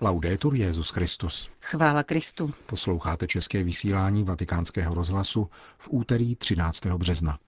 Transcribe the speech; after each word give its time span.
Laudetur 0.00 0.54
Jezus 0.54 0.90
Christus. 0.90 1.50
Chvála 1.60 2.02
Kristu. 2.02 2.54
Posloucháte 2.66 3.26
české 3.26 3.62
vysílání 3.62 4.24
Vatikánského 4.24 4.94
rozhlasu 4.94 5.50
v 5.78 5.88
úterý 5.90 6.36
13. 6.36 6.86
března. 6.86 7.38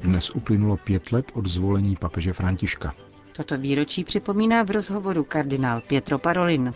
Dnes 0.00 0.30
uplynulo 0.30 0.76
pět 0.76 1.12
let 1.12 1.32
od 1.34 1.46
zvolení 1.46 1.96
papeže 1.96 2.32
Františka. 2.32 2.94
Toto 3.32 3.58
výročí 3.58 4.04
připomíná 4.04 4.62
v 4.62 4.70
rozhovoru 4.70 5.24
kardinál 5.24 5.80
Pietro 5.80 6.18
Parolin. 6.18 6.74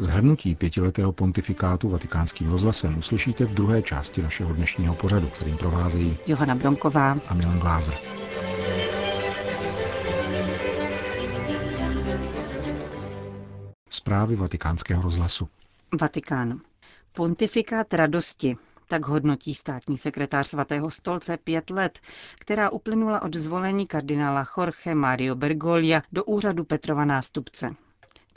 Zhrnutí 0.00 0.54
pětiletého 0.54 1.12
pontifikátu 1.12 1.88
vatikánským 1.88 2.50
rozhlasem 2.50 2.98
uslyšíte 2.98 3.44
v 3.44 3.54
druhé 3.54 3.82
části 3.82 4.22
našeho 4.22 4.54
dnešního 4.54 4.94
pořadu, 4.94 5.28
kterým 5.28 5.56
provázejí 5.56 6.16
Johana 6.26 6.54
Bronková 6.54 7.18
a 7.26 7.34
Milan 7.34 7.58
Glázer. 7.58 7.94
Zprávy 13.90 14.36
vatikánského 14.36 15.02
rozhlasu. 15.02 15.48
Vatikán. 16.00 16.60
Pontifikát 17.12 17.94
radosti, 17.94 18.56
tak 18.88 19.06
hodnotí 19.06 19.54
státní 19.54 19.96
sekretář 19.96 20.46
svatého 20.46 20.90
stolce 20.90 21.36
pět 21.36 21.70
let, 21.70 21.98
která 22.40 22.70
uplynula 22.70 23.22
od 23.22 23.36
zvolení 23.36 23.86
kardinála 23.86 24.44
Jorge 24.58 24.94
Mario 24.94 25.34
Bergoglio 25.34 26.00
do 26.12 26.24
úřadu 26.24 26.64
Petrova 26.64 27.04
nástupce. 27.04 27.74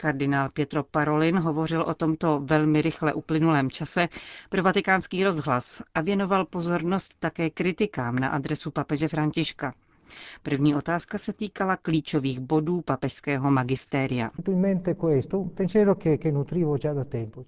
Kardinál 0.04 0.48
Pietro 0.48 0.82
Parolin 0.84 1.38
hovořil 1.38 1.82
o 1.82 1.94
tomto 1.94 2.40
velmi 2.44 2.82
rychle 2.82 3.12
uplynulém 3.14 3.70
čase 3.70 4.08
pro 4.48 4.62
vatikánský 4.62 5.24
rozhlas 5.24 5.82
a 5.94 6.00
věnoval 6.00 6.44
pozornost 6.44 7.14
také 7.18 7.50
kritikám 7.50 8.16
na 8.16 8.28
adresu 8.28 8.70
papeže 8.70 9.08
Františka. 9.08 9.74
První 10.42 10.74
otázka 10.74 11.18
se 11.18 11.32
týkala 11.32 11.76
klíčových 11.76 12.40
bodů 12.40 12.80
papežského 12.80 13.50
magistéria. 13.50 14.30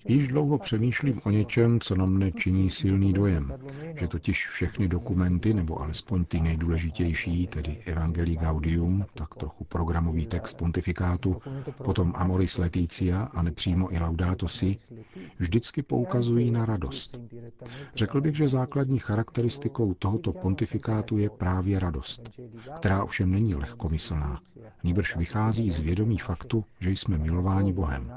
Již 0.08 0.28
dlouho 0.28 0.58
přemýšlím 0.58 1.20
o 1.24 1.30
něčem, 1.30 1.80
co 1.80 1.94
na 1.94 2.06
mne 2.06 2.32
činí 2.32 2.70
silný 2.70 3.12
dojem, 3.12 3.52
že 3.98 4.08
totiž 4.08 4.48
všechny 4.48 4.88
dokumenty, 4.88 5.54
nebo 5.54 5.80
alespoň 5.82 6.24
ty 6.24 6.40
nejdůležitější, 6.40 7.46
tedy 7.46 7.82
Evangelii 7.86 8.36
Gaudium, 8.36 9.06
tak 9.14 9.34
trochu 9.34 9.64
programový 9.64 10.26
text 10.26 10.54
pontifikátu, 10.54 11.36
potom 11.84 12.12
Amoris 12.16 12.58
Leticia 12.58 13.22
a 13.22 13.42
nepřímo 13.42 13.94
i 13.94 13.98
Laudato 13.98 14.48
Si, 14.48 14.76
vždycky 15.38 15.82
poukazují 15.82 16.50
na 16.50 16.66
radost. 16.66 17.18
Řekl 17.94 18.20
bych, 18.20 18.36
že 18.36 18.48
základní 18.48 18.98
charakteristikou 18.98 19.94
tohoto 19.94 20.32
pontifikátu 20.32 21.18
je 21.18 21.30
právě 21.30 21.78
radost 21.80 22.30
která 22.76 23.04
ovšem 23.04 23.30
není 23.32 23.54
lehkomyslná, 23.54 24.40
nýbrž 24.84 25.16
vychází 25.16 25.70
z 25.70 25.80
vědomí 25.80 26.18
faktu, 26.18 26.64
že 26.80 26.90
jsme 26.90 27.18
milováni 27.18 27.72
Bohem. 27.72 28.12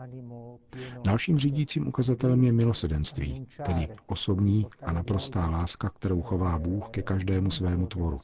Dalším 1.03 1.37
řídícím 1.39 1.87
ukazatelem 1.87 2.43
je 2.43 2.51
milosedenství, 2.51 3.47
tedy 3.65 3.87
osobní 4.07 4.65
a 4.83 4.91
naprostá 4.91 5.49
láska, 5.49 5.89
kterou 5.89 6.21
chová 6.21 6.59
Bůh 6.59 6.89
ke 6.89 7.01
každému 7.01 7.51
svému 7.51 7.87
tvoru. 7.87 8.17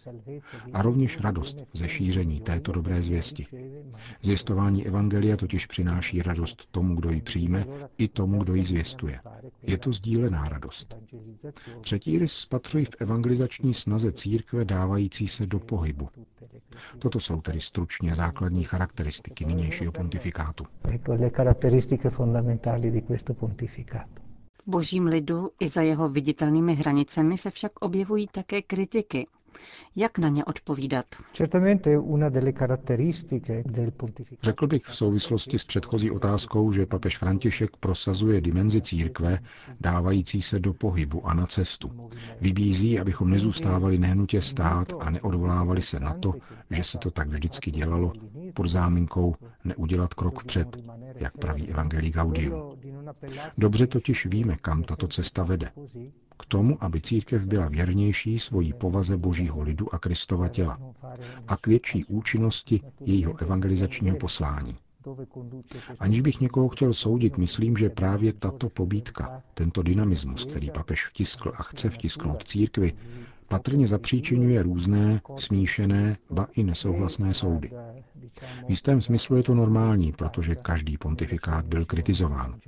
A 0.74 0.82
rovněž 0.82 1.20
radost 1.20 1.58
ze 1.74 1.90
šíření 1.90 2.42
této 2.42 2.72
dobré 2.72 3.04
zvěsti. 3.04 3.48
Zvěstování 4.22 4.88
Evangelia 4.88 5.38
totiž 5.38 5.66
přináší 5.66 6.22
radost 6.22 6.66
tomu, 6.72 6.96
kdo 6.96 7.10
ji 7.10 7.22
přijme, 7.22 7.66
i 7.98 8.08
tomu, 8.08 8.40
kdo 8.44 8.56
ji 8.56 8.64
zvěstuje. 8.64 9.20
Je 9.62 9.78
to 9.78 9.92
sdílená 9.94 10.50
radost. 10.50 10.96
Třetí 11.82 12.20
rys 12.20 12.34
spatřují 12.34 12.86
v 12.86 12.96
evangelizační 13.00 13.74
snaze 13.74 14.12
církve 14.12 14.66
dávající 14.66 15.28
se 15.28 15.46
do 15.46 15.60
pohybu. 15.60 16.10
Toto 17.00 17.20
jsou 17.20 17.42
tedy 17.42 17.62
stručně 17.62 18.16
základní 18.16 18.64
charakteristiky 18.64 19.46
nynějšího 19.46 19.92
pontifikátu. 19.92 20.66
V 24.58 24.68
božím 24.68 25.06
lidu 25.06 25.50
i 25.60 25.68
za 25.68 25.82
jeho 25.82 26.10
viditelnými 26.10 26.76
hranicemi 26.76 27.38
se 27.38 27.52
však 27.52 27.72
objevují 27.80 28.28
také 28.32 28.62
kritiky. 28.62 29.28
Jak 29.96 30.18
na 30.20 30.30
ně 30.30 30.46
odpovídat? 30.46 31.06
Řekl 34.42 34.68
bych 34.68 34.86
v 34.86 34.96
souvislosti 34.96 35.60
s 35.60 35.64
předchozí 35.64 36.12
otázkou, 36.12 36.72
že 36.72 36.86
papež 36.86 37.18
František 37.18 37.78
prosazuje 37.78 38.42
dimenzi 38.42 38.82
církve, 38.82 39.40
dávající 39.82 40.42
se 40.42 40.60
do 40.60 40.74
pohybu 40.74 41.28
a 41.28 41.34
na 41.34 41.46
cestu. 41.46 42.08
Vybízí, 42.42 43.00
abychom 43.00 43.30
nezůstávali 43.30 43.98
nehnutě 43.98 44.42
stát 44.42 44.94
a 45.00 45.10
neodvolávali 45.10 45.82
se 45.82 46.00
na 46.00 46.14
to, 46.14 46.34
že 46.70 46.84
se 46.84 46.98
to 46.98 47.12
tak 47.12 47.28
vždycky 47.28 47.72
dělalo, 47.72 48.14
pod 48.54 48.68
záminkou 48.68 49.36
neudělat 49.64 50.14
krok 50.14 50.40
vpřed, 50.44 50.78
jak 51.16 51.38
praví 51.38 51.70
Evangelii 51.70 52.12
Gaudium. 52.12 52.78
Dobře 53.58 53.88
totiž 53.88 54.26
víme, 54.26 54.56
kam 54.62 54.84
tato 54.84 55.08
cesta 55.08 55.44
vede. 55.44 55.72
K 56.38 56.46
tomu, 56.46 56.84
aby 56.84 57.02
církev 57.02 57.46
byla 57.46 57.70
věrnější 57.70 58.40
svojí 58.40 58.74
povaze 58.74 59.18
božího 59.18 59.62
lidu 59.62 59.96
a 59.96 60.00
Kristova 60.00 60.48
těla 60.48 60.80
a 61.48 61.58
k 61.58 61.68
větší 61.68 62.06
účinnosti 62.06 62.82
jejího 63.06 63.38
evangelizačního 63.42 64.18
poslání. 64.18 64.78
Aniž 66.00 66.22
bych 66.22 66.40
někoho 66.42 66.70
chtěl 66.70 66.94
soudit, 66.94 67.38
myslím, 67.38 67.78
že 67.78 67.90
právě 67.90 68.34
tato 68.34 68.70
pobídka, 68.70 69.44
tento 69.54 69.84
dynamismus, 69.84 70.46
který 70.46 70.72
papež 70.72 71.06
vtiskl 71.06 71.52
a 71.56 71.64
chce 71.64 71.90
vtisknout 71.90 72.44
církvi, 72.44 72.94
patrně 73.48 73.88
zapříčinuje 73.88 74.64
různé, 74.64 75.22
smíšené, 75.36 76.18
ba 76.30 76.48
i 76.56 76.64
nesouhlasné 76.64 77.34
soudy. 77.34 77.72
V 78.66 78.70
jistém 78.70 79.02
smyslu 79.02 79.36
je 79.36 79.44
to 79.44 79.56
normální, 79.56 80.12
protože 80.12 80.56
každý 80.56 80.98
pontifikát 80.98 81.66
byl 81.66 81.86
kritizován. 81.86 82.60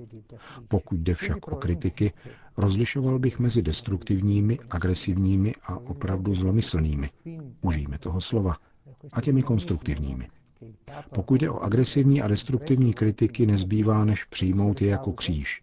Pokud 0.67 0.99
jde 0.99 1.15
však 1.15 1.47
o 1.47 1.55
kritiky, 1.55 2.13
rozlišoval 2.57 3.19
bych 3.19 3.39
mezi 3.39 3.61
destruktivními, 3.61 4.59
agresivními 4.69 5.53
a 5.63 5.77
opravdu 5.77 6.35
zlomyslnými, 6.35 7.09
užijme 7.61 7.97
toho 7.97 8.21
slova, 8.21 8.55
a 9.13 9.21
těmi 9.21 9.43
konstruktivními. 9.43 10.27
Pokud 11.13 11.41
jde 11.41 11.49
o 11.49 11.59
agresivní 11.59 12.21
a 12.21 12.27
destruktivní 12.27 12.93
kritiky, 12.93 13.45
nezbývá 13.45 14.05
než 14.05 14.23
přijmout 14.23 14.81
je 14.81 14.87
jako 14.89 15.13
kříž 15.13 15.61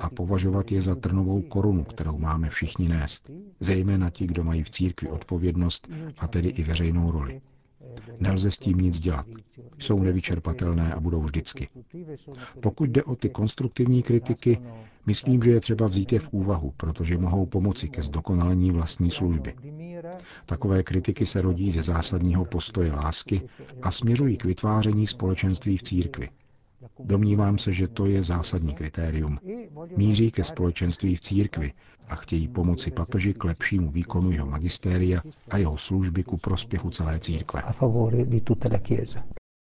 a 0.00 0.10
považovat 0.10 0.72
je 0.72 0.82
za 0.82 0.94
trnovou 0.94 1.42
korunu, 1.42 1.84
kterou 1.84 2.18
máme 2.18 2.50
všichni 2.50 2.88
nést, 2.88 3.30
zejména 3.60 4.10
ti, 4.10 4.26
kdo 4.26 4.44
mají 4.44 4.62
v 4.62 4.70
církvi 4.70 5.08
odpovědnost 5.08 5.88
a 6.18 6.28
tedy 6.28 6.48
i 6.48 6.62
veřejnou 6.62 7.10
roli. 7.10 7.40
Nelze 8.20 8.50
s 8.50 8.58
tím 8.58 8.78
nic 8.78 9.00
dělat. 9.00 9.26
Jsou 9.78 10.02
nevyčerpatelné 10.02 10.92
a 10.92 11.00
budou 11.00 11.20
vždycky. 11.20 11.68
Pokud 12.60 12.90
jde 12.90 13.02
o 13.04 13.16
ty 13.16 13.28
konstruktivní 13.28 14.02
kritiky, 14.02 14.58
myslím, 15.06 15.42
že 15.42 15.50
je 15.50 15.60
třeba 15.60 15.86
vzít 15.86 16.12
je 16.12 16.18
v 16.18 16.28
úvahu, 16.32 16.72
protože 16.76 17.18
mohou 17.18 17.46
pomoci 17.46 17.88
ke 17.88 18.02
zdokonalení 18.02 18.70
vlastní 18.70 19.10
služby. 19.10 19.54
Takové 20.46 20.82
kritiky 20.82 21.26
se 21.26 21.42
rodí 21.42 21.70
ze 21.70 21.82
zásadního 21.82 22.44
postoje 22.44 22.92
lásky 22.92 23.42
a 23.82 23.90
směřují 23.90 24.36
k 24.36 24.44
vytváření 24.44 25.06
společenství 25.06 25.76
v 25.76 25.82
církvi. 25.82 26.28
Domnívám 26.98 27.58
se, 27.58 27.72
že 27.72 27.88
to 27.88 28.06
je 28.06 28.22
zásadní 28.22 28.74
kritérium. 28.74 29.38
Míří 29.96 30.30
ke 30.30 30.44
společenství 30.44 31.16
v 31.16 31.20
církvi 31.20 31.72
a 32.08 32.14
chtějí 32.14 32.48
pomoci 32.48 32.90
papeži 32.90 33.34
k 33.34 33.44
lepšímu 33.44 33.90
výkonu 33.90 34.30
jeho 34.30 34.46
magistéria 34.46 35.22
a 35.50 35.56
jeho 35.56 35.78
služby 35.78 36.22
ku 36.22 36.36
prospěchu 36.36 36.90
celé 36.90 37.18
církve. 37.20 37.62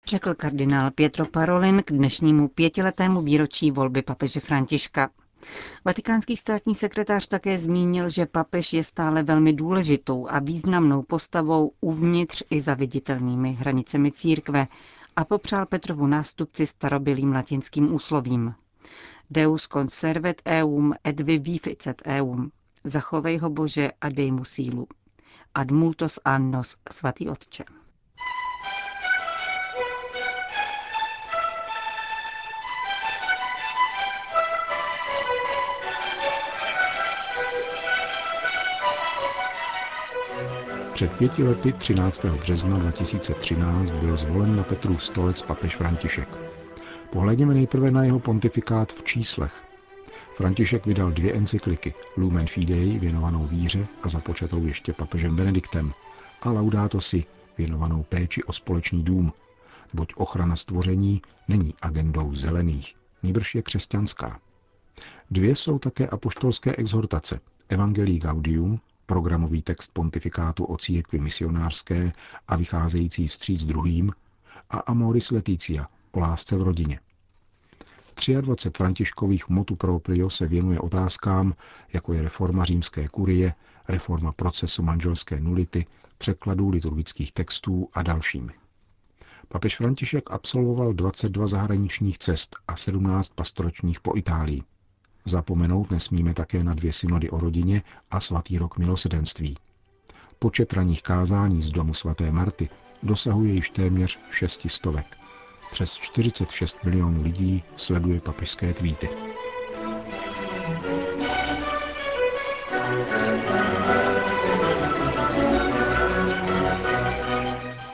Řekl 0.08 0.34
kardinál 0.34 0.92
Pietro 0.92 1.26
Parolin 1.26 1.84
k 1.86 1.92
dnešnímu 1.92 2.48
pětiletému 2.48 3.22
výročí 3.22 3.72
volby 3.72 4.02
papeže 4.02 4.40
Františka. 4.40 5.10
Vatikánský 5.86 6.38
státní 6.38 6.76
sekretář 6.76 7.28
také 7.28 7.58
zmínil, 7.58 8.10
že 8.10 8.26
papež 8.26 8.74
je 8.74 8.84
stále 8.84 9.24
velmi 9.24 9.54
důležitou 9.54 10.28
a 10.30 10.40
významnou 10.40 11.02
postavou 11.02 11.72
uvnitř 11.82 12.44
i 12.50 12.62
za 12.62 12.74
viditelnými 12.74 13.52
hranicemi 13.52 14.12
církve 14.12 14.68
a 15.18 15.26
popřál 15.26 15.66
Petrovu 15.66 16.08
nástupci 16.08 16.66
starobilým 16.68 17.32
latinským 17.32 17.94
úslovím. 17.94 18.56
Deus 19.30 19.68
conservet 19.68 20.42
eum 20.46 20.94
et 21.08 21.20
vivificet 21.20 22.02
eum. 22.06 22.52
Zachovej 22.84 23.38
ho 23.38 23.50
Bože 23.50 23.92
a 24.02 24.10
dej 24.10 24.32
mu 24.32 24.46
sílu. 24.46 24.88
Ad 25.54 25.72
multos 25.72 26.20
annos, 26.26 26.78
svatý 26.92 27.30
otče. 27.30 27.64
Před 40.98 41.12
pěti 41.12 41.44
lety 41.44 41.74
13. 41.74 42.26
března 42.26 42.78
2013 42.78 43.92
byl 43.92 44.18
zvolen 44.18 44.56
na 44.56 44.64
Petrův 44.64 45.04
stolec 45.04 45.42
papež 45.42 45.76
František. 45.76 46.38
Pohledněme 47.10 47.54
nejprve 47.54 47.92
na 47.92 48.04
jeho 48.04 48.20
pontifikát 48.20 48.92
v 48.92 49.04
číslech. 49.04 49.64
František 50.36 50.86
vydal 50.86 51.12
dvě 51.12 51.34
encykliky, 51.34 51.94
Lumen 52.18 52.48
Fidei, 52.48 53.00
věnovanou 53.00 53.48
víře 53.48 53.88
a 54.04 54.10
započatou 54.10 54.66
ještě 54.66 54.94
papežem 54.94 55.36
Benediktem, 55.36 55.94
a 56.42 56.52
Laudato 56.52 57.02
Si, 57.02 57.26
věnovanou 57.58 58.04
péči 58.04 58.44
o 58.44 58.54
společný 58.54 59.04
dům, 59.04 59.34
boť 59.94 60.14
ochrana 60.16 60.56
stvoření 60.56 61.22
není 61.48 61.74
agendou 61.82 62.36
zelených, 62.36 62.96
níbrž 63.24 63.56
je 63.56 63.62
křesťanská. 63.62 64.40
Dvě 65.32 65.56
jsou 65.56 65.80
také 65.80 66.08
apoštolské 66.08 66.76
exhortace, 66.76 67.40
Evangelii 67.70 68.20
Gaudium, 68.20 68.80
programový 69.08 69.62
text 69.62 69.92
pontifikátu 69.94 70.66
o 70.66 70.78
církvi 70.78 71.20
misionářské 71.20 72.14
a 72.48 72.56
vycházející 72.56 73.28
vstříc 73.28 73.66
druhým, 73.66 74.12
a 74.70 74.80
Amoris 74.80 75.32
Leticia 75.32 75.88
o 76.12 76.20
lásce 76.20 76.58
v 76.58 76.62
rodině. 76.62 77.00
23 78.42 78.78
františkových 78.78 79.50
motu 79.50 79.76
proprio 79.76 80.30
se 80.30 80.48
věnuje 80.48 80.80
otázkám, 80.80 81.54
jako 81.94 82.14
je 82.14 82.22
reforma 82.22 82.66
římské 82.66 83.08
kurie, 83.08 83.54
reforma 83.88 84.32
procesu 84.32 84.84
manželské 84.84 85.40
nulity, 85.40 85.86
překladů 86.18 86.70
liturgických 86.70 87.32
textů 87.32 87.90
a 87.94 88.04
dalšími. 88.04 88.54
Papež 89.48 89.78
František 89.78 90.32
absolvoval 90.32 90.94
22 90.94 91.48
zahraničních 91.48 92.18
cest 92.18 92.56
a 92.68 92.76
17 92.76 93.30
pastoračních 93.36 94.00
po 94.00 94.18
Itálii. 94.18 94.64
Zapomenout 95.28 95.92
nesmíme 95.92 96.34
také 96.34 96.64
na 96.64 96.74
dvě 96.74 96.94
synody 96.94 97.30
o 97.30 97.40
rodině 97.40 97.82
a 98.12 98.20
svatý 98.20 98.58
rok 98.58 98.78
milosedenství. 98.78 99.58
Počet 100.40 100.74
raných 100.74 101.04
kázání 101.04 101.62
z 101.62 101.70
domu 101.70 101.94
svaté 101.94 102.32
Marty 102.32 102.70
dosahuje 103.04 103.54
již 103.54 103.70
téměř 103.70 104.20
šestistovek. 104.32 105.18
Přes 105.72 105.94
46 105.94 106.78
milionů 106.84 107.24
lidí 107.24 107.64
sleduje 107.76 108.22
papežské 108.22 108.74
tweety. 108.74 109.10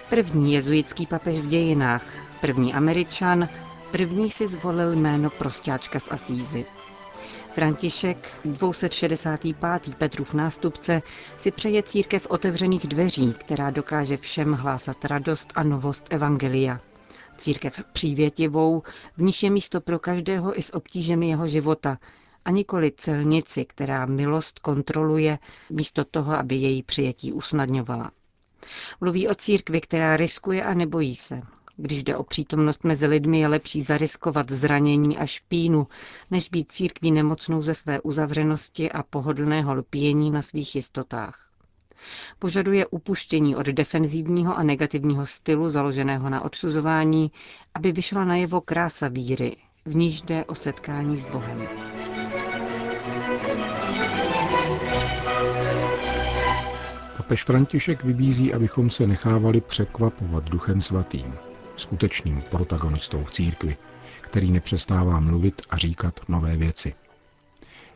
První 0.09 0.53
jezuitský 0.53 1.05
papež 1.07 1.39
v 1.39 1.47
dějinách, 1.47 2.03
první 2.41 2.73
američan, 2.73 3.49
první 3.91 4.29
si 4.29 4.47
zvolil 4.47 4.93
jméno 4.95 5.29
prostáčka 5.29 5.99
z 5.99 6.11
Asízy. 6.11 6.65
František, 7.53 8.31
265. 8.45 9.95
Petrův 9.97 10.33
nástupce, 10.33 11.01
si 11.37 11.51
přeje 11.51 11.83
církev 11.83 12.27
otevřených 12.29 12.87
dveří, 12.87 13.33
která 13.33 13.69
dokáže 13.69 14.17
všem 14.17 14.53
hlásat 14.53 15.05
radost 15.05 15.53
a 15.55 15.63
novost 15.63 16.07
Evangelia. 16.09 16.79
Církev 17.37 17.83
přívětivou, 17.93 18.83
v 19.17 19.21
níž 19.21 19.43
je 19.43 19.49
místo 19.49 19.81
pro 19.81 19.99
každého 19.99 20.59
i 20.59 20.61
s 20.61 20.73
obtížemi 20.73 21.29
jeho 21.29 21.47
života, 21.47 21.97
a 22.45 22.51
nikoli 22.51 22.91
celnici, 22.91 23.65
která 23.65 24.05
milost 24.05 24.59
kontroluje, 24.59 25.39
místo 25.69 26.05
toho, 26.05 26.33
aby 26.33 26.55
její 26.55 26.83
přijetí 26.83 27.33
usnadňovala. 27.33 28.11
Mluví 29.01 29.27
o 29.27 29.35
církvi, 29.35 29.81
která 29.81 30.17
riskuje 30.17 30.63
a 30.63 30.73
nebojí 30.73 31.15
se. 31.15 31.41
Když 31.77 32.03
jde 32.03 32.17
o 32.17 32.23
přítomnost 32.23 32.83
mezi 32.83 33.05
lidmi, 33.07 33.39
je 33.39 33.47
lepší 33.47 33.81
zariskovat 33.81 34.51
zranění 34.51 35.17
a 35.17 35.25
špínu, 35.25 35.87
než 36.31 36.49
být 36.49 36.71
církví 36.71 37.11
nemocnou 37.11 37.61
ze 37.61 37.73
své 37.73 38.01
uzavřenosti 38.01 38.91
a 38.91 39.03
pohodlného 39.03 39.73
lpění 39.73 40.31
na 40.31 40.41
svých 40.41 40.75
jistotách. 40.75 41.49
Požaduje 42.39 42.85
upuštění 42.85 43.55
od 43.55 43.65
defenzivního 43.65 44.57
a 44.57 44.63
negativního 44.63 45.25
stylu 45.25 45.69
založeného 45.69 46.29
na 46.29 46.41
odsuzování, 46.41 47.31
aby 47.75 47.91
vyšla 47.91 48.25
najevo 48.25 48.61
krása 48.61 49.07
víry, 49.07 49.55
v 49.85 49.95
níž 49.95 50.21
jde 50.21 50.45
o 50.45 50.55
setkání 50.55 51.17
s 51.17 51.25
Bohem. 51.25 51.67
Papež 57.17 57.43
František 57.43 58.03
vybízí, 58.03 58.53
abychom 58.53 58.89
se 58.89 59.07
nechávali 59.07 59.61
překvapovat 59.61 60.43
Duchem 60.43 60.81
Svatým, 60.81 61.33
skutečným 61.75 62.41
protagonistou 62.41 63.23
v 63.23 63.31
církvi, 63.31 63.77
který 64.21 64.51
nepřestává 64.51 65.19
mluvit 65.19 65.61
a 65.69 65.77
říkat 65.77 66.19
nové 66.29 66.57
věci. 66.57 66.93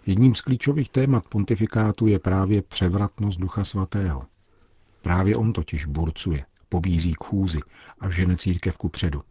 Jedním 0.06 0.35
z 0.35 0.41
klíčových 0.41 0.89
témat 0.89 1.27
pontifikátu 1.27 2.07
je 2.07 2.19
právě 2.19 2.62
převratnost 2.62 3.39
Ducha 3.39 3.63
Svatého. 3.63 4.24
Právě 5.01 5.35
on 5.35 5.53
totiž 5.53 5.85
burcuje, 5.85 6.45
pobízí 6.69 7.13
k 7.13 7.24
chůzi 7.24 7.59
a 8.00 8.09
žene 8.09 8.38
církev 8.38 8.77
ku 8.77 8.89
předu. 8.89 9.21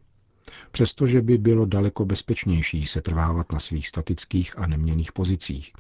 Přestože 0.71 1.23
by 1.23 1.39
bylo 1.39 1.67
daleko 1.67 2.05
bezpečnější 2.05 2.87
se 2.87 3.03
trvávat 3.03 3.53
na 3.53 3.59
svých 3.59 3.89
statických 3.89 4.59
a 4.59 4.67
neměných 4.67 5.13
pozicích. 5.13 5.73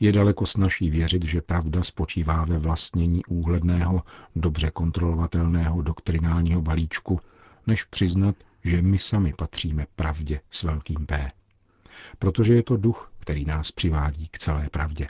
Je 0.00 0.12
daleko 0.12 0.46
snažší 0.46 0.90
věřit, 0.90 1.24
že 1.24 1.42
pravda 1.42 1.82
spočívá 1.82 2.44
ve 2.44 2.58
vlastnění 2.58 3.24
úhledného, 3.24 4.02
dobře 4.36 4.70
kontrolovatelného 4.70 5.82
doktrinálního 5.82 6.62
balíčku, 6.62 7.20
než 7.66 7.84
přiznat, 7.84 8.36
že 8.64 8.82
my 8.82 8.98
sami 8.98 9.32
patříme 9.38 9.86
pravdě 9.96 10.40
s 10.50 10.62
velkým 10.62 11.06
P. 11.06 11.32
Protože 12.18 12.54
je 12.54 12.62
to 12.62 12.76
duch, 12.76 13.12
který 13.18 13.44
nás 13.44 13.72
přivádí 13.72 14.28
k 14.28 14.38
celé 14.38 14.68
pravdě. 14.70 15.06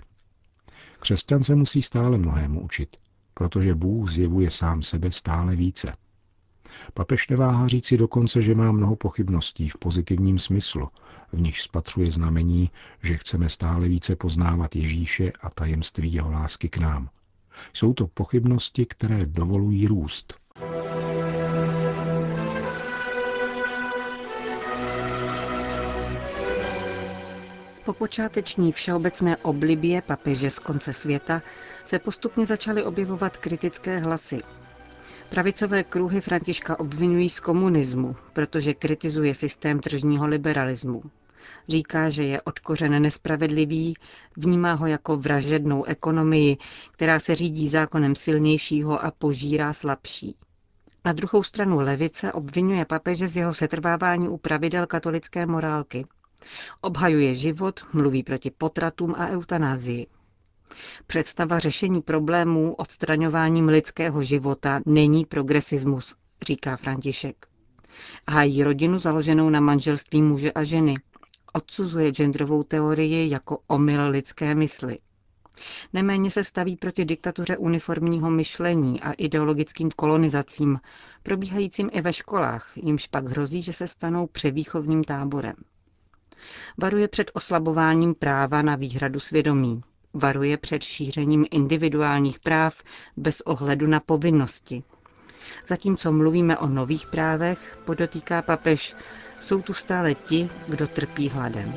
Křesťan 0.99 1.43
se 1.43 1.55
musí 1.55 1.83
stále 1.83 2.19
mnohému 2.19 2.61
učit, 2.61 2.97
protože 3.35 3.75
Bůh 3.75 4.11
zjevuje 4.11 4.51
sám 4.51 4.83
sebe 4.83 5.13
stále 5.13 5.57
více. 5.57 5.97
Papež 6.95 7.29
neváhá 7.29 7.69
říci 7.69 7.97
dokonce, 7.97 8.43
že 8.43 8.55
má 8.55 8.73
mnoho 8.73 8.97
pochybností 8.97 9.69
v 9.69 9.79
pozitivním 9.79 10.39
smyslu, 10.39 10.89
v 11.33 11.41
nich 11.41 11.61
spatřuje 11.61 12.11
znamení, 12.11 12.71
že 13.03 13.17
chceme 13.17 13.49
stále 13.49 13.89
více 13.89 14.17
poznávat 14.17 14.77
Ježíše 14.77 15.33
a 15.41 15.51
tajemství 15.51 16.13
jeho 16.13 16.31
lásky 16.31 16.69
k 16.69 16.79
nám. 16.79 17.11
Jsou 17.73 17.93
to 17.95 18.07
pochybnosti, 18.07 18.87
které 18.87 19.27
dovolují 19.27 19.87
růst. 19.87 20.46
Po 27.87 27.93
počáteční 27.93 28.73
všeobecné 28.73 29.37
oblibě 29.37 30.03
papeže 30.03 30.51
z 30.51 30.59
konce 30.59 30.93
světa 30.93 31.43
se 31.85 31.99
postupně 31.99 32.47
začaly 32.47 32.85
objevovat 32.85 33.37
kritické 33.37 33.99
hlasy. 33.99 34.41
Pravicové 35.29 35.85
kruhy 35.85 36.21
Františka 36.21 36.81
obvinují 36.81 37.29
z 37.29 37.41
komunismu, 37.41 38.17
protože 38.33 38.75
kritizuje 38.75 39.35
systém 39.35 39.81
tržního 39.81 40.27
liberalismu. 40.27 41.03
Říká, 41.69 42.11
že 42.11 42.25
je 42.25 42.43
odkořen 42.43 43.03
nespravedlivý, 43.03 43.95
vnímá 44.37 44.73
ho 44.73 44.87
jako 44.87 45.17
vražednou 45.17 45.85
ekonomii, 45.85 46.57
která 46.93 47.19
se 47.19 47.35
řídí 47.35 47.69
zákonem 47.69 48.15
silnějšího 48.15 49.05
a 49.05 49.11
požírá 49.11 49.73
slabší. 49.73 50.37
Na 51.05 51.13
druhou 51.13 51.43
stranu 51.43 51.79
levice 51.81 52.33
obvinuje 52.33 52.85
papeže 52.85 53.29
z 53.29 53.37
jeho 53.37 53.55
setrvávání 53.55 54.29
u 54.29 54.37
pravidel 54.37 54.87
katolické 54.87 55.47
morálky. 55.47 56.07
Obhajuje 56.81 57.35
život, 57.35 57.81
mluví 57.93 58.23
proti 58.23 58.51
potratům 58.51 59.15
a 59.19 59.29
eutanázii. 59.29 60.07
Představa 61.07 61.59
řešení 61.59 62.01
problémů 62.01 62.75
odstraňováním 62.75 63.69
lidského 63.69 64.23
života 64.23 64.81
není 64.87 65.25
progresismus, 65.25 66.15
říká 66.47 66.77
František. 66.77 67.47
Hájí 68.29 68.63
rodinu 68.63 68.99
založenou 68.99 69.51
na 69.51 69.61
manželství 69.61 70.23
muže 70.23 70.53
a 70.53 70.65
ženy. 70.65 70.95
Odsuzuje 71.53 72.11
genderovou 72.11 72.63
teorii 72.63 73.31
jako 73.31 73.59
omyl 73.67 74.09
lidské 74.09 74.55
mysli. 74.55 74.99
Neméně 75.93 76.31
se 76.31 76.45
staví 76.45 76.77
proti 76.77 77.05
diktatuře 77.05 77.57
uniformního 77.57 78.31
myšlení 78.31 79.01
a 79.01 79.13
ideologickým 79.13 79.91
kolonizacím, 79.91 80.81
probíhajícím 81.23 81.91
i 81.93 82.01
ve 82.01 82.13
školách, 82.13 82.77
jimž 82.77 83.07
pak 83.07 83.29
hrozí, 83.29 83.63
že 83.63 83.73
se 83.73 83.89
stanou 83.89 84.27
převýchovním 84.27 85.05
táborem. 85.05 85.55
Varuje 86.79 87.09
před 87.09 87.31
oslabováním 87.35 88.15
práva 88.15 88.63
na 88.63 88.77
výhradu 88.77 89.21
svědomí. 89.21 89.83
Varuje 90.15 90.57
před 90.57 90.83
šířením 90.83 91.47
individuálních 91.51 92.39
práv 92.41 92.83
bez 93.17 93.41
ohledu 93.41 93.87
na 93.87 94.01
povinnosti. 94.01 94.83
Zatímco 95.69 96.13
mluvíme 96.13 96.59
o 96.59 96.67
nových 96.67 97.07
právech, 97.07 97.79
podotýká 97.85 98.43
papež, 98.43 98.97
jsou 99.41 99.63
tu 99.63 99.73
stále 99.73 100.15
ti, 100.15 100.51
kdo 100.69 100.87
trpí 100.89 101.29
hladem. 101.29 101.75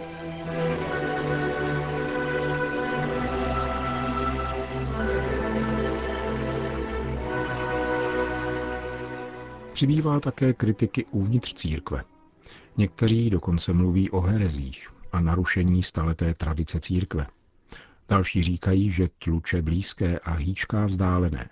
Přibývá 9.73 10.19
také 10.19 10.53
kritiky 10.53 11.05
uvnitř 11.05 11.53
církve. 11.53 12.03
Někteří 12.79 13.29
dokonce 13.29 13.73
mluví 13.73 14.09
o 14.09 14.21
herezích 14.21 14.89
a 15.11 15.19
narušení 15.19 15.83
staleté 15.83 16.33
tradice 16.33 16.79
církve. 16.79 17.27
Další 18.09 18.43
říkají, 18.43 18.91
že 18.91 19.09
tluče 19.23 19.61
blízké 19.61 20.19
a 20.19 20.33
hýčká 20.33 20.85
vzdálené, 20.85 21.49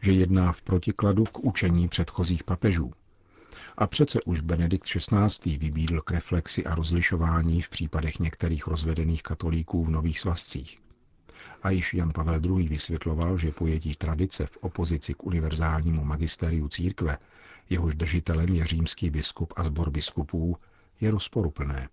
že 0.00 0.12
jedná 0.12 0.52
v 0.52 0.62
protikladu 0.62 1.24
k 1.24 1.38
učení 1.38 1.88
předchozích 1.88 2.44
papežů. 2.44 2.92
A 3.76 3.86
přece 3.86 4.22
už 4.22 4.40
Benedikt 4.40 4.84
XVI. 4.84 5.58
vybídl 5.58 6.00
k 6.00 6.10
reflexi 6.10 6.64
a 6.64 6.74
rozlišování 6.74 7.62
v 7.62 7.68
případech 7.68 8.18
některých 8.18 8.66
rozvedených 8.66 9.22
katolíků 9.22 9.84
v 9.84 9.90
nových 9.90 10.20
svazcích. 10.20 10.78
A 11.62 11.70
již 11.70 11.94
Jan 11.94 12.12
Pavel 12.12 12.40
II. 12.44 12.68
vysvětloval, 12.68 13.38
že 13.38 13.52
pojetí 13.52 13.94
tradice 13.94 14.46
v 14.46 14.56
opozici 14.60 15.14
k 15.14 15.24
univerzálnímu 15.24 16.04
magisteriu 16.04 16.68
církve, 16.68 17.18
jehož 17.70 17.94
držitelem 17.94 18.48
je 18.54 18.66
římský 18.66 19.10
biskup 19.10 19.52
a 19.56 19.64
zbor 19.64 19.90
biskupů, 19.90 20.56
je 21.00 21.10
rozporuplné. 21.10 21.88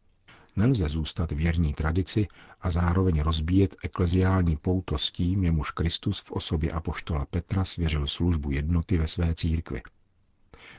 Nelze 0.55 0.89
zůstat 0.89 1.31
věrní 1.31 1.73
tradici 1.73 2.27
a 2.61 2.71
zároveň 2.71 3.21
rozbíjet 3.21 3.75
ekleziální 3.83 4.57
pouto 4.57 4.97
s 4.97 5.11
tím, 5.11 5.43
jemuž 5.43 5.71
Kristus 5.71 6.19
v 6.19 6.31
osobě 6.31 6.71
apoštola 6.71 7.25
Petra 7.25 7.65
svěřil 7.65 8.07
službu 8.07 8.51
jednoty 8.51 8.97
ve 8.97 9.07
své 9.07 9.35
církvi. 9.35 9.81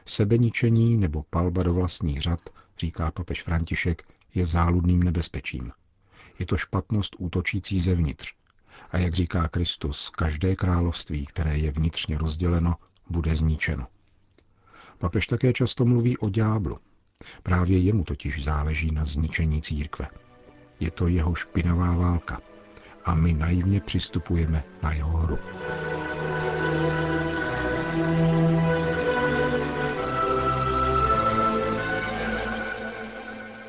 Sebeničení 0.07 0.97
nebo 0.97 1.23
palba 1.31 1.63
do 1.63 1.75
vlastních 1.75 2.21
řad, 2.21 2.41
říká 2.79 3.11
papež 3.11 3.43
František, 3.43 4.03
je 4.35 4.47
záludným 4.47 5.03
nebezpečím. 5.03 5.73
Je 6.39 6.47
to 6.47 6.57
špatnost 6.57 7.17
útočící 7.19 7.81
zevnitř. 7.81 8.35
A 8.91 8.99
jak 8.99 9.15
říká 9.15 9.49
Kristus, 9.49 10.11
každé 10.11 10.57
království, 10.57 11.27
které 11.27 11.59
je 11.59 11.73
vnitřně 11.73 12.19
rozděleno, 12.19 12.75
bude 13.11 13.37
zničeno. 13.37 13.87
Papež 15.03 15.27
také 15.27 15.53
často 15.53 15.85
mluví 15.85 16.19
o 16.19 16.29
ďáblu. 16.31 16.79
Právě 17.43 17.79
jemu 17.79 18.05
totiž 18.05 18.45
záleží 18.45 18.91
na 18.91 19.05
zničení 19.05 19.63
církve. 19.63 20.07
Je 20.81 20.91
to 20.91 21.09
jeho 21.09 21.35
špinavá 21.35 21.97
válka 21.97 22.41
a 23.05 23.15
my 23.15 23.33
naivně 23.33 23.81
přistupujeme 23.81 24.65
na 24.83 24.93
jeho 24.93 25.19
hru. 25.19 25.39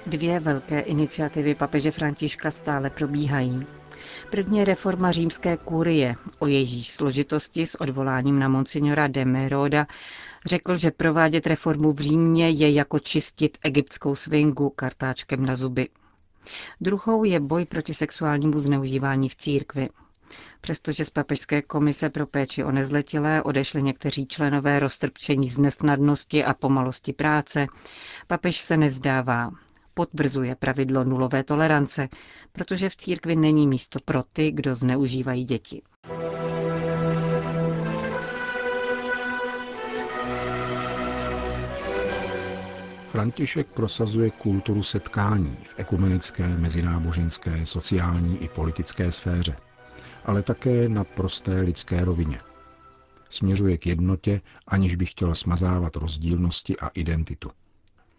Dvě 0.05 0.39
velké 0.39 0.79
iniciativy 0.79 1.55
papeže 1.55 1.91
Františka 1.91 2.51
stále 2.51 2.89
probíhají. 2.89 3.65
První 4.31 4.63
reforma 4.63 5.11
římské 5.11 5.57
kurie, 5.57 6.15
o 6.39 6.47
jejíž 6.47 6.91
složitosti 6.91 7.65
s 7.65 7.81
odvoláním 7.81 8.39
na 8.39 8.49
monsignora 8.49 9.07
de 9.07 9.25
Meroda 9.25 9.87
řekl, 10.45 10.75
že 10.75 10.91
provádět 10.91 11.47
reformu 11.47 11.93
v 11.93 11.99
Římě 11.99 12.49
je 12.49 12.71
jako 12.71 12.99
čistit 12.99 13.57
egyptskou 13.63 14.15
svingu 14.15 14.69
kartáčkem 14.69 15.45
na 15.45 15.55
zuby. 15.55 15.89
Druhou 16.81 17.23
je 17.23 17.39
boj 17.39 17.65
proti 17.65 17.93
sexuálnímu 17.93 18.59
zneužívání 18.59 19.29
v 19.29 19.35
církvi. 19.35 19.89
Přestože 20.61 21.05
z 21.05 21.09
papežské 21.09 21.61
komise 21.61 22.09
pro 22.09 22.27
péči 22.27 22.63
o 22.63 22.71
nezletilé 22.71 23.43
odešli 23.43 23.83
někteří 23.83 24.27
členové 24.27 24.79
roztrpčení 24.79 25.49
z 25.49 25.57
nesnadnosti 25.57 26.45
a 26.45 26.53
pomalosti 26.53 27.13
práce, 27.13 27.67
papež 28.27 28.57
se 28.59 28.77
nezdává 28.77 29.51
potvrzuje 29.93 30.55
pravidlo 30.55 31.03
nulové 31.03 31.43
tolerance, 31.43 32.07
protože 32.51 32.89
v 32.89 32.95
církvi 32.95 33.35
není 33.35 33.67
místo 33.67 33.99
pro 34.05 34.23
ty, 34.33 34.51
kdo 34.51 34.75
zneužívají 34.75 35.43
děti. 35.43 35.81
František 43.13 43.67
prosazuje 43.67 44.29
kulturu 44.31 44.83
setkání 44.83 45.57
v 45.63 45.75
ekumenické, 45.79 46.47
mezináboženské, 46.57 47.65
sociální 47.65 48.37
i 48.43 48.47
politické 48.49 49.11
sféře, 49.11 49.55
ale 50.25 50.43
také 50.43 50.89
na 50.89 51.03
prosté 51.03 51.61
lidské 51.61 52.05
rovině. 52.05 52.39
Směřuje 53.29 53.77
k 53.77 53.85
jednotě, 53.85 54.41
aniž 54.67 54.95
by 54.95 55.05
chtěl 55.05 55.35
smazávat 55.35 55.95
rozdílnosti 55.95 56.77
a 56.79 56.87
identitu. 56.87 57.49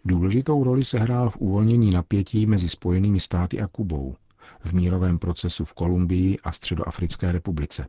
Důležitou 0.05 0.63
roli 0.63 0.85
sehrál 0.85 1.29
v 1.29 1.37
uvolnění 1.37 1.91
napětí 1.91 2.45
mezi 2.45 2.69
Spojenými 2.69 3.19
státy 3.19 3.61
a 3.61 3.67
Kubou, 3.67 4.15
v 4.59 4.73
mírovém 4.73 5.19
procesu 5.19 5.65
v 5.65 5.73
Kolumbii 5.73 6.37
a 6.43 6.51
Středoafrické 6.51 7.31
republice. 7.31 7.87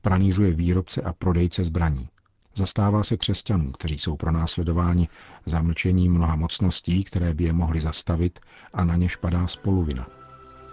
Pranířuje 0.00 0.52
výrobce 0.52 1.02
a 1.02 1.12
prodejce 1.12 1.64
zbraní. 1.64 2.08
Zastává 2.54 3.02
se 3.02 3.16
křesťanů, 3.16 3.72
kteří 3.72 3.98
jsou 3.98 4.16
pronásledováni 4.16 5.08
zamlčením 5.46 6.12
mnoha 6.12 6.36
mocností, 6.36 7.04
které 7.04 7.34
by 7.34 7.44
je 7.44 7.52
mohly 7.52 7.80
zastavit 7.80 8.40
a 8.74 8.84
na 8.84 8.96
něž 8.96 9.16
padá 9.16 9.46
spoluvina. 9.46 10.08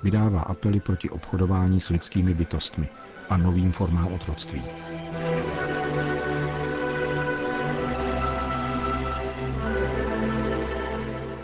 Vydává 0.04 0.42
apely 0.42 0.80
proti 0.80 1.10
obchodování 1.10 1.80
s 1.80 1.90
lidskými 1.90 2.34
bytostmi 2.34 2.90
a 3.30 3.38
novým 3.38 3.72
formám 3.72 4.14
otroctví. 4.14 4.62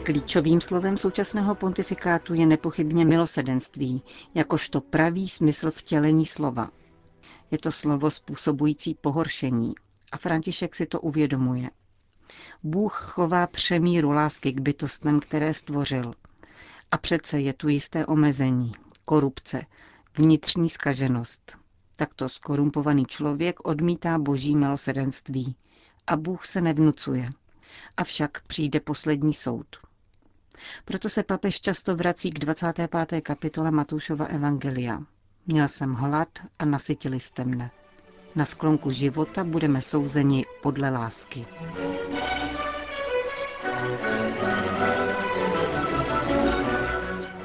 Klíčovým 0.05 0.61
slovem 0.61 0.97
současného 0.97 1.55
pontifikátu 1.55 2.33
je 2.33 2.45
nepochybně 2.45 3.05
milosedenství, 3.05 4.03
jakožto 4.33 4.81
pravý 4.81 5.29
smysl 5.29 5.71
vtělení 5.71 6.25
slova. 6.25 6.71
Je 7.51 7.57
to 7.57 7.71
slovo 7.71 8.11
způsobující 8.11 8.95
pohoršení 8.95 9.73
a 10.11 10.17
František 10.17 10.75
si 10.75 10.85
to 10.85 11.01
uvědomuje. 11.01 11.69
Bůh 12.63 12.93
chová 12.93 13.47
přemíru 13.47 14.11
lásky 14.11 14.51
k 14.51 14.59
bytostem, 14.59 15.19
které 15.19 15.53
stvořil. 15.53 16.13
A 16.91 16.97
přece 16.97 17.39
je 17.39 17.53
tu 17.53 17.67
jisté 17.67 18.05
omezení, 18.05 18.71
korupce, 19.05 19.65
vnitřní 20.17 20.69
skaženost. 20.69 21.57
Takto 21.95 22.29
skorumpovaný 22.29 23.05
člověk 23.05 23.67
odmítá 23.67 24.17
boží 24.19 24.55
milosedenství 24.55 25.55
a 26.07 26.15
Bůh 26.15 26.45
se 26.45 26.61
nevnucuje. 26.61 27.29
Avšak 27.97 28.41
přijde 28.47 28.79
poslední 28.79 29.33
soud. 29.33 29.85
Proto 30.85 31.09
se 31.09 31.23
papež 31.23 31.61
často 31.61 31.95
vrací 31.95 32.31
k 32.31 32.39
25. 32.39 33.21
kapitole 33.21 33.71
Matoušova 33.71 34.25
Evangelia. 34.25 35.03
Měl 35.47 35.67
jsem 35.67 35.93
hlad 35.93 36.29
a 36.59 36.65
nasytili 36.65 37.19
jste 37.19 37.43
mne. 37.45 37.71
Na 38.35 38.45
sklonku 38.45 38.91
života 38.91 39.43
budeme 39.43 39.81
souzeni 39.81 40.45
podle 40.61 40.89
lásky. 40.89 41.45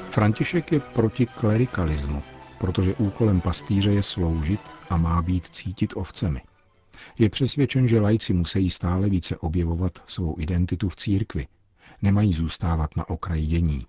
František 0.09 0.71
je 0.71 0.79
proti 0.79 1.25
klerikalismu, 1.25 2.23
protože 2.59 2.95
úkolem 2.95 3.41
pastýře 3.41 3.91
je 3.91 4.03
sloužit 4.03 4.61
a 4.89 4.97
má 4.97 5.21
být 5.21 5.45
cítit 5.45 5.93
ovcemi. 5.95 6.41
Je 7.19 7.29
přesvědčen, 7.29 7.87
že 7.87 7.99
lajci 7.99 8.33
musí 8.33 8.69
stále 8.69 9.09
více 9.09 9.37
objevovat 9.37 10.03
svou 10.07 10.35
identitu 10.39 10.89
v 10.89 10.95
církvi, 10.95 11.47
nemají 12.01 12.33
zůstávat 12.33 12.97
na 12.97 13.09
okraji 13.09 13.45
dění. 13.45 13.87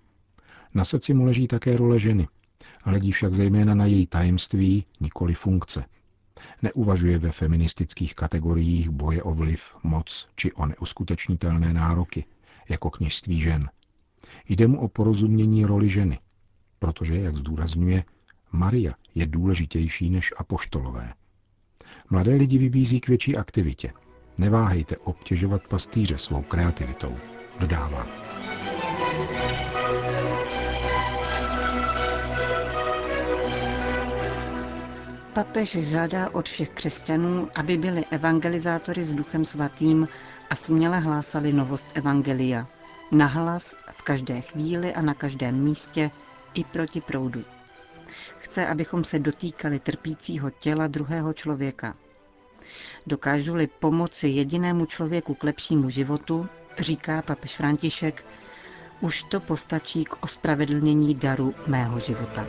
Na 0.73 0.85
srdci 0.85 1.13
mu 1.13 1.25
leží 1.25 1.47
také 1.47 1.77
role 1.77 1.99
ženy, 1.99 2.27
hledí 2.83 3.11
však 3.11 3.33
zejména 3.33 3.75
na 3.75 3.85
její 3.85 4.07
tajemství, 4.07 4.85
nikoli 4.99 5.33
funkce. 5.33 5.85
Neuvažuje 6.61 7.17
ve 7.17 7.31
feministických 7.31 8.13
kategoriích 8.13 8.89
boje 8.89 9.23
o 9.23 9.33
vliv, 9.33 9.75
moc 9.83 10.27
či 10.35 10.53
o 10.53 10.65
neuskutečnitelné 10.65 11.73
nároky, 11.73 12.25
jako 12.69 12.89
kněžství 12.89 13.41
žen. 13.41 13.69
Jde 14.49 14.67
mu 14.67 14.79
o 14.79 14.87
porozumění 14.87 15.65
roli 15.65 15.89
ženy, 15.89 16.19
protože, 16.79 17.15
jak 17.15 17.35
zdůrazňuje, 17.35 18.03
Maria 18.51 18.93
je 19.15 19.25
důležitější 19.25 20.09
než 20.09 20.33
apoštolové. 20.37 21.13
Mladé 22.09 22.35
lidi 22.35 22.57
vybízí 22.57 22.99
k 22.99 23.07
větší 23.07 23.37
aktivitě. 23.37 23.93
Neváhejte 24.37 24.97
obtěžovat 24.97 25.67
pastýře 25.67 26.17
svou 26.17 26.41
kreativitou 26.41 27.17
dodává. 27.59 28.07
Papež 35.33 35.69
žádá 35.71 36.29
od 36.29 36.49
všech 36.49 36.69
křesťanů, 36.69 37.49
aby 37.55 37.77
byli 37.77 38.05
evangelizátory 38.11 39.03
s 39.03 39.13
duchem 39.13 39.45
svatým 39.45 40.07
a 40.49 40.55
směle 40.55 40.99
hlásali 40.99 41.53
novost 41.53 41.87
evangelia. 41.93 42.67
Nahlas, 43.11 43.75
v 43.91 44.01
každé 44.01 44.41
chvíli 44.41 44.93
a 44.93 45.01
na 45.01 45.13
každém 45.13 45.55
místě 45.55 46.11
i 46.53 46.63
proti 46.63 47.01
proudu. 47.01 47.43
Chce, 48.37 48.67
abychom 48.67 49.03
se 49.03 49.19
dotýkali 49.19 49.79
trpícího 49.79 50.49
těla 50.49 50.87
druhého 50.87 51.33
člověka. 51.33 51.95
Dokážu-li 53.07 53.67
pomoci 53.67 54.27
jedinému 54.27 54.85
člověku 54.85 55.33
k 55.33 55.43
lepšímu 55.43 55.89
životu, 55.89 56.49
říká 56.79 57.21
papež 57.21 57.55
František, 57.55 58.25
už 59.01 59.23
to 59.23 59.39
postačí 59.39 60.03
k 60.03 60.23
ospravedlnění 60.23 61.15
daru 61.15 61.55
mého 61.67 61.99
života. 61.99 62.45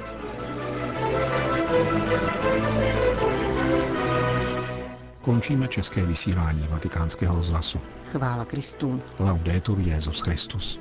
Končíme 5.20 5.68
české 5.68 6.06
vysílání 6.06 6.66
vatikánského 6.70 7.36
rozhlasu. 7.36 7.80
Chvála 8.12 8.44
Kristu. 8.44 9.02
Laudetur 9.18 9.78
Jezus 9.80 10.20
Christus. 10.20 10.80